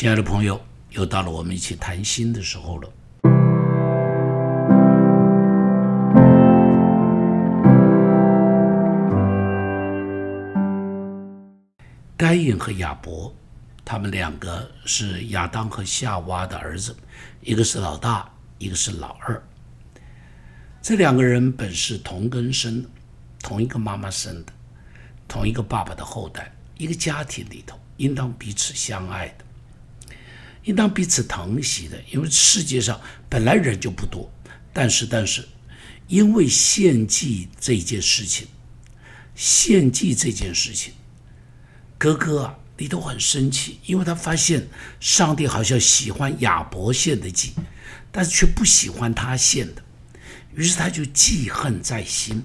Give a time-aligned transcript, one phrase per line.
[0.00, 0.60] 亲爱的朋友，
[0.90, 2.88] 又到了我们一起谈心的时候了。
[12.16, 13.34] 该隐和亚伯，
[13.84, 16.96] 他们两个是亚当和夏娃的儿子，
[17.40, 19.42] 一个是老大，一个是老二。
[20.80, 22.86] 这两个人本是同根生，
[23.42, 24.52] 同一个妈妈生的，
[25.26, 29.47] 同一个爸爸的后代，一个家庭里头应当彼此相爱的。
[30.64, 34.30] 应当彼此疼惜的，因为世界上本来人就不多，
[34.72, 35.46] 但是但是，
[36.06, 38.46] 因为献祭这件事情，
[39.34, 40.92] 献祭这件事情，
[41.96, 44.68] 哥哥啊，你都很生气，因为他发现
[45.00, 47.52] 上帝好像喜欢亚伯献的祭，
[48.12, 49.82] 但是却不喜欢他献的，
[50.54, 52.44] 于是他就记恨在心，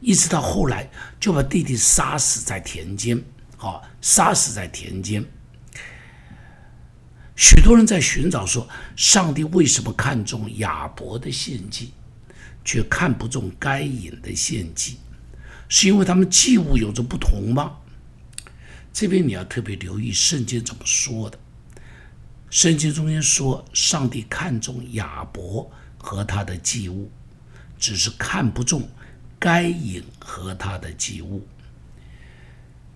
[0.00, 0.90] 一直到后来
[1.20, 3.22] 就把弟弟杀死在田间，
[3.58, 5.24] 啊，杀死在田间。
[7.34, 11.92] 许多人在寻找说，上帝为什么看重亚伯的献祭，
[12.64, 14.98] 却看不中该隐的献祭？
[15.68, 17.78] 是因为他们祭物有着不同吗？
[18.92, 21.38] 这边你要特别留意圣经怎么说的。
[22.50, 27.10] 圣经中间说，上帝看重亚伯和他的祭物，
[27.78, 28.86] 只是看不中
[29.38, 31.46] 该隐和他的祭物。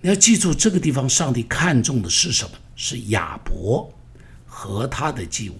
[0.02, 2.50] 你要记住，这个地方上帝看重的是什么？
[2.76, 3.90] 是亚伯。
[4.46, 5.58] 和他的祭物，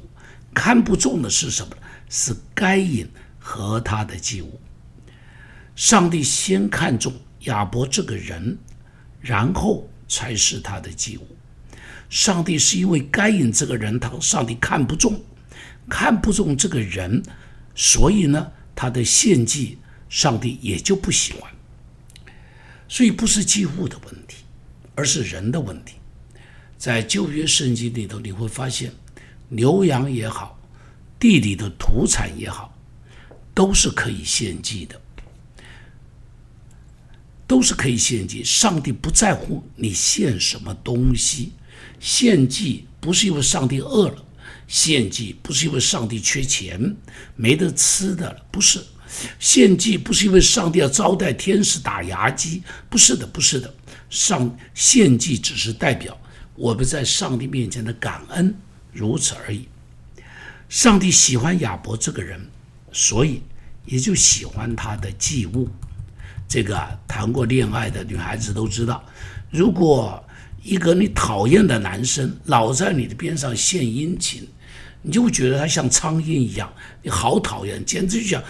[0.55, 1.77] 看不中的是什么？
[2.09, 3.07] 是该隐
[3.39, 4.61] 和他的祭物。
[5.75, 8.57] 上帝先看中亚伯这个人，
[9.21, 11.27] 然后才是他的祭物。
[12.09, 15.21] 上帝是因为该隐这个人，他上帝看不中，
[15.89, 17.21] 看不中这个人，
[17.75, 19.79] 所以呢，他的献祭
[20.09, 21.51] 上帝也就不喜欢。
[22.89, 24.45] 所以不是祭物的问题，
[24.95, 25.97] 而是人的问题。
[26.79, 28.93] 在旧约圣经里头，你会发现，
[29.49, 30.59] 牛羊也好，
[31.19, 32.77] 地里的土产也好，
[33.55, 35.01] 都是可以献祭的，
[37.47, 38.45] 都是可以献祭。
[38.45, 41.53] 上帝不在乎你献什么东西，
[41.99, 44.25] 献祭不是因为上帝饿了，
[44.69, 46.95] 献祭不是因为上帝缺钱
[47.35, 48.85] 没得吃的了，不是，
[49.39, 53.75] 献祭不是因为上帝要招待天使打牙祭，不是的，不是的，
[54.11, 56.17] 上献祭只是代表。
[56.57, 58.55] 我们在上帝面前的感恩，
[58.91, 59.69] 如此而已。
[60.69, 62.41] 上帝喜欢亚伯这个人，
[62.91, 63.43] 所以
[63.85, 65.69] 也就喜欢他的祭物。
[66.49, 69.05] 这个谈过恋爱的女孩子都知道，
[69.51, 70.25] 如果
[70.63, 74.49] 一个你讨厌的男生老在你的边上献殷勤，
[75.03, 78.43] 你就会觉得他像苍蝇一样，你好讨厌，简直就想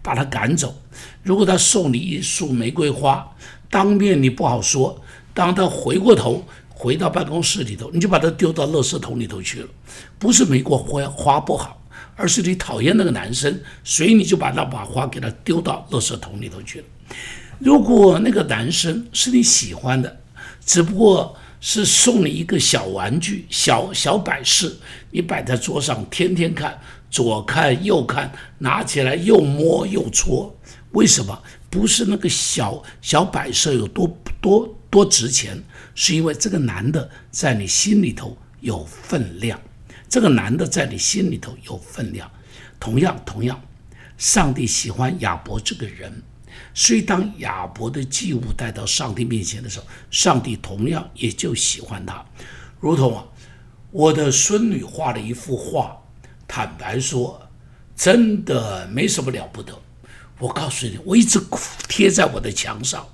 [0.00, 0.80] 把他赶走。
[1.24, 3.28] 如果他送你一束玫瑰花，
[3.68, 5.02] 当面你不好说，
[5.34, 6.46] 当他回过头。
[6.80, 9.68] 回到办公室里头，你就把它丢到垃圾桶里头去了。
[10.16, 11.82] 不是玫瑰花花不好，
[12.14, 16.86] 而是你讨厌那个男生，所以你就把那把花给他丢到垃圾桶里头去了。
[17.58, 20.20] 如果那个男生是你喜欢的，
[20.64, 24.76] 只不过是送你一个小玩具、小小摆饰，
[25.10, 30.56] 你摆在桌上，天天看，左看右看，拿起来又摸又搓。
[30.92, 31.36] 为什么？
[31.68, 34.08] 不是那个小小摆设有多
[34.40, 35.62] 多多值钱？
[35.94, 39.60] 是因为这个男的在你心里头有分量，
[40.08, 42.30] 这个男的在你心里头有分量。
[42.80, 43.60] 同样，同样，
[44.16, 46.22] 上帝喜欢亚伯这个人，
[46.72, 52.24] 所以当亚伯的祭物带到上帝面前的时候，上帝同样也就喜欢他。
[52.80, 53.24] 如同啊，
[53.90, 56.00] 我的孙女画了一幅画，
[56.46, 57.40] 坦白说，
[57.96, 59.76] 真的没什么了不得。
[60.38, 61.40] 我告诉你，我一直
[61.88, 63.04] 贴在我的墙上，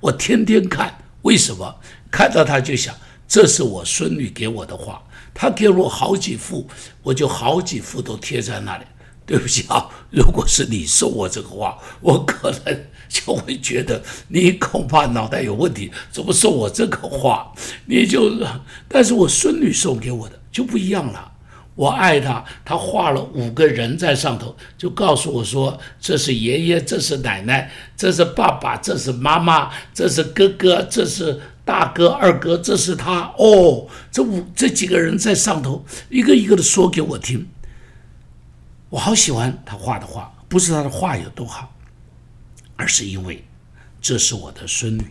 [0.00, 0.96] 我天天看。
[1.22, 1.74] 为什么
[2.10, 2.94] 看到他就想，
[3.28, 5.02] 这是我孙女给我的画，
[5.34, 6.66] 她给我好几幅，
[7.02, 8.84] 我就好几幅都贴在那里。
[9.26, 17.52] 对不起啊，如果是你送我这个画，我可能就会觉得你恐怕脑袋有问题，怎么送我这个画？
[17.86, 18.28] 你就，
[18.88, 21.29] 但是我孙女送给我的就不一样了。
[21.80, 37.48] 我爱他，他画了五个人在上头，就告诉我说：“这是爷爷，这是奶奶，这是爸爸，这是妈妈，这是哥哥，这是大哥、二哥，这是他。”哦，这五这几个人在上头，一个一个的说给我听。
[38.90, 41.74] 我好喜欢他画的画，不是他的画有多好，
[42.76, 43.42] 而是因为
[44.02, 45.06] 这是我的孙女。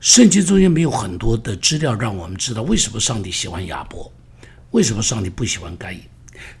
[0.00, 4.12] 圣经中间没有很多的资料让我们知道为什么上帝喜欢亚伯。
[4.72, 6.00] 为什么上帝不喜欢该隐？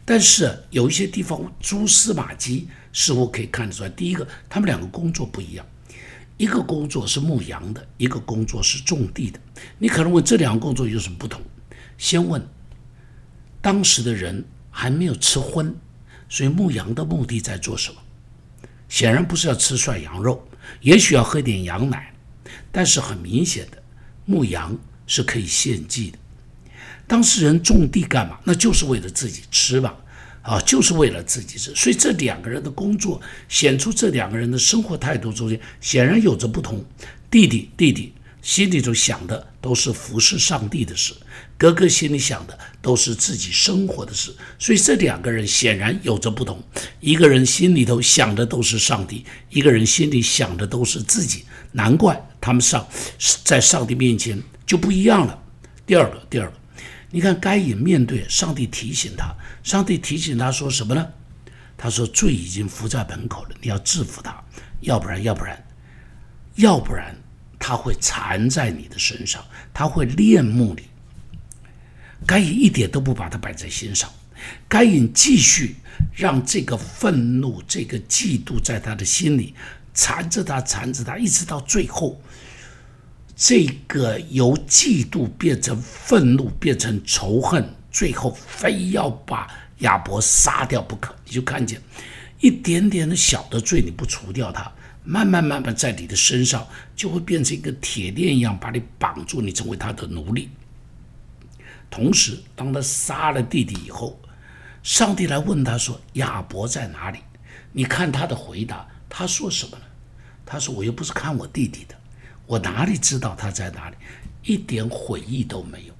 [0.04, 3.88] 但是有一些地方蛛丝马迹似乎可以看得出来。
[3.88, 5.66] 第一个，他们两个工作不一样，
[6.36, 9.40] 一个工作是牧羊的，一个工作是种地的。
[9.78, 11.42] 你可能问这两个工作有什么不同？
[11.98, 12.40] 先问
[13.60, 15.74] 当时的人还没有吃荤，
[16.28, 18.00] 所以牧羊的目的在做什么？
[18.88, 20.46] 显然不是要吃涮羊肉，
[20.82, 22.14] 也许要喝点羊奶，
[22.70, 23.82] 但是很明显的，
[24.26, 26.18] 牧羊是可以献祭的。
[27.06, 28.38] 当事人种地干嘛？
[28.44, 29.94] 那就是为了自己吃吧，
[30.42, 31.74] 啊，就是为了自己吃。
[31.74, 36.84] 所以这两个人的工作显出这两个人的生活态度中间显然有着不同。
[37.30, 38.12] 弟弟，弟弟。
[38.42, 41.14] 心里头想的都是服侍上帝的事，
[41.56, 46.60] 哥哥心里想的都是自己生活的事，所以这两个人显然有着不同。
[46.98, 51.44] 一个人心里头想的都是上帝，一个人心里想的都是自己。
[51.70, 52.84] 难怪他们上
[53.44, 55.40] 在上帝面前就不一样了。
[55.86, 56.56] 第二个，第二个，
[57.12, 59.32] 你看该隐面对上帝提醒他，
[59.62, 61.06] 上帝提醒他说什么呢？
[61.76, 64.42] 他说罪已经伏在门口了，你要制服他，
[64.80, 65.62] 要不然，要不然，
[66.56, 67.14] 要不然。
[67.64, 70.82] 他会缠在你的身上，他会恋慕你。
[72.26, 74.10] 该隐一点都不把他摆在心上，
[74.66, 75.76] 该隐继续
[76.12, 79.54] 让这个愤怒、这个嫉妒在他的心里
[79.94, 82.20] 缠着他，缠着他，一直到最后，
[83.44, 91.12] 这个由嫉妒变成愤怒，变成仇恨，最后非要把亚伯杀掉不可。
[91.24, 91.82] 你就看见
[92.38, 94.70] 一点点的小的罪，你不除掉他。
[95.02, 100.48] 慢慢慢慢，在你的身上就会变成一个铁链一样，把你绑住，你成为他的奴隶。
[101.90, 104.20] 同时，当他杀了弟弟以后，
[104.84, 107.18] 上帝来问他说：“亚伯在哪里？”
[107.74, 109.84] 你看他的回答，他说什么呢？
[110.46, 111.96] 他说：“我又不是看我弟弟的，
[112.46, 113.96] 我哪里知道他在哪里？
[114.42, 115.94] 一点悔意都没有。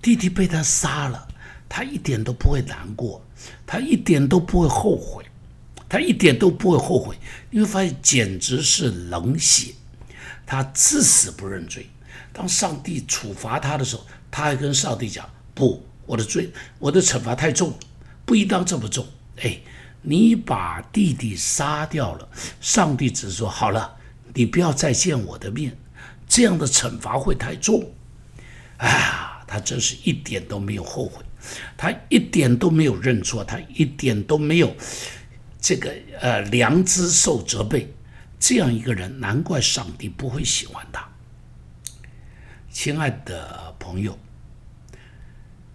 [0.00, 1.28] 弟弟被他杀了，
[1.68, 3.24] 他一点都不会难过，
[3.66, 5.24] 他一点都不会后悔。”
[5.88, 7.16] 他一点都不会后悔，
[7.48, 9.72] 你会发现简直是冷血。
[10.44, 11.88] 他至死不认罪。
[12.32, 15.24] 当上帝处罚他的时候，他还跟上帝讲
[15.54, 17.72] ：“不，我的罪，我的惩罚太重，
[18.24, 19.06] 不应当这么重。”
[19.42, 19.60] 哎，
[20.02, 22.28] 你把弟弟杀掉了，
[22.60, 23.96] 上帝只说：“好了，
[24.36, 25.74] 你不要再见我的面，
[26.28, 27.90] 这样的惩罚会太重。”
[28.76, 31.24] 啊，他真是一点都没有后悔，
[31.78, 34.76] 他一点都没有认错，他一点都没有。
[35.58, 35.90] 这个
[36.20, 37.90] 呃，良知受责备，
[38.38, 41.08] 这样一个人，难怪上帝不会喜欢他。
[42.70, 44.18] 亲爱的朋友，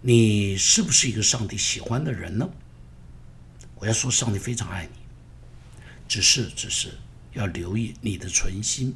[0.01, 2.47] 你是不是一个上帝喜欢的人呢？
[3.79, 4.99] 我要说，上帝非常爱你，
[6.07, 6.89] 只是只是
[7.33, 8.95] 要留意你的存心，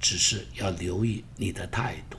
[0.00, 2.18] 只是要留意你的态度。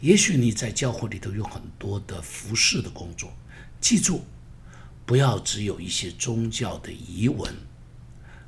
[0.00, 3.32] 也许你在教会里头有很多的服侍的工作，
[3.80, 4.24] 记住。
[5.06, 7.54] 不要只有一些宗教的疑问，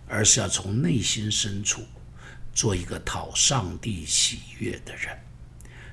[0.08, 1.82] 而是要从内心深处
[2.54, 5.14] 做一个讨上帝喜悦的人，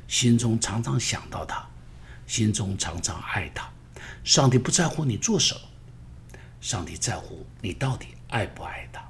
[0.08, 1.68] 心中常常想到他，
[2.26, 3.70] 心中常常爱他。
[4.24, 5.62] 上帝不在乎你做什么，
[6.62, 9.06] 上帝在乎你到底爱不爱他。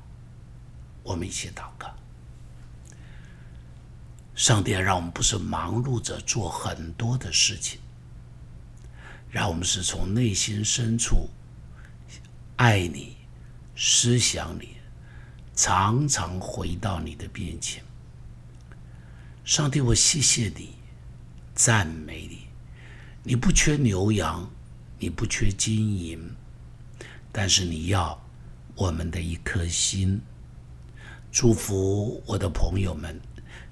[1.04, 1.94] 我们一起祷告：
[4.36, 7.80] 上帝让我们不是忙碌着做很多的事情，
[9.30, 11.30] 让我们是从内心深处。
[12.56, 13.18] 爱你，
[13.76, 14.78] 思想你，
[15.56, 17.84] 常常回到你的面前。
[19.44, 20.76] 上帝，我谢谢你，
[21.54, 22.48] 赞美你。
[23.24, 24.50] 你不缺牛羊，
[25.00, 26.34] 你不缺金银，
[27.32, 28.22] 但是你要
[28.76, 30.22] 我们的一颗心。
[31.34, 33.20] 祝福我的朋友们，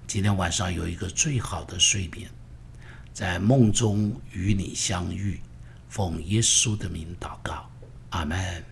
[0.07, 2.27] 今天晚上有一个最好的睡眠，
[3.13, 5.39] 在梦中与你相遇。
[5.87, 7.69] 奉耶稣的名祷告，
[8.09, 8.65] 阿门。